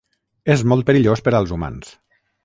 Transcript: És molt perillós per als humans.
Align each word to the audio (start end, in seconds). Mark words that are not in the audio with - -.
És 0.53 0.63
molt 0.71 0.87
perillós 0.87 1.21
per 1.27 1.33
als 1.41 1.53
humans. 1.57 1.91